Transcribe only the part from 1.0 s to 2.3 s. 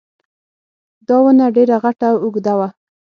دا ونه ډېره غټه او